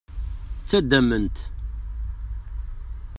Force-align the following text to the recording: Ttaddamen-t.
Ttaddamen-t. 0.61 1.37